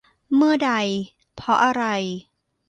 [0.35, 0.73] เมื่อใด
[1.35, 1.83] เพราะอะไร?